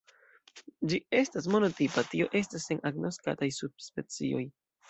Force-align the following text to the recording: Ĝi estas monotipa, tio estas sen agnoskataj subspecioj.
Ĝi 0.93 0.99
estas 1.17 1.49
monotipa, 1.55 2.05
tio 2.15 2.31
estas 2.41 2.67
sen 2.71 2.83
agnoskataj 2.93 3.55
subspecioj. 3.63 4.43